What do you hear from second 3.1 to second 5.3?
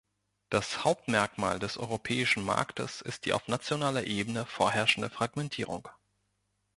die auf nationaler Ebene vorherrschende